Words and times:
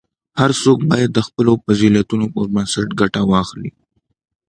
هر 0.39 0.51
څوک 0.63 0.79
باید 0.89 1.09
د 1.13 1.19
خپلو 1.27 1.51
فضیلتونو 1.65 2.25
پر 2.33 2.45
بنسټ 2.53 2.89
ګټه 2.99 3.21
واخلي. 3.31 3.71